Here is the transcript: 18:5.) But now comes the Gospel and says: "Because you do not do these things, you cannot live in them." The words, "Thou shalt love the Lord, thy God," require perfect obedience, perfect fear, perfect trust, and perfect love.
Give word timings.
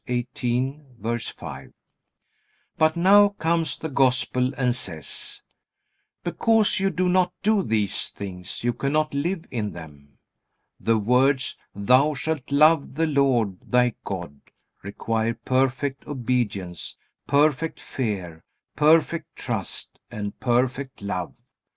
18:5.) 0.07 1.73
But 2.75 2.97
now 2.97 3.29
comes 3.29 3.77
the 3.77 3.87
Gospel 3.87 4.51
and 4.55 4.73
says: 4.73 5.43
"Because 6.23 6.79
you 6.79 6.89
do 6.89 7.07
not 7.07 7.33
do 7.43 7.61
these 7.61 8.09
things, 8.09 8.63
you 8.63 8.73
cannot 8.73 9.13
live 9.13 9.45
in 9.51 9.73
them." 9.73 10.17
The 10.79 10.97
words, 10.97 11.55
"Thou 11.75 12.15
shalt 12.15 12.51
love 12.51 12.95
the 12.95 13.05
Lord, 13.05 13.59
thy 13.63 13.93
God," 14.03 14.41
require 14.81 15.35
perfect 15.35 16.07
obedience, 16.07 16.97
perfect 17.27 17.79
fear, 17.79 18.43
perfect 18.75 19.35
trust, 19.35 19.99
and 20.09 20.39
perfect 20.39 21.03
love. 21.03 21.35